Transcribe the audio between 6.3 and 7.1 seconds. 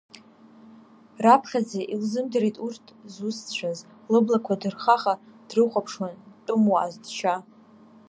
тәымуааз